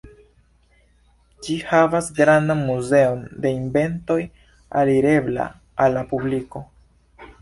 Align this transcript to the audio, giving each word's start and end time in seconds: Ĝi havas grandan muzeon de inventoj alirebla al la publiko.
Ĝi 1.47 1.57
havas 1.71 2.07
grandan 2.19 2.63
muzeon 2.71 3.21
de 3.45 3.51
inventoj 3.59 4.19
alirebla 4.81 5.47
al 5.85 5.99
la 5.99 6.05
publiko. 6.15 6.65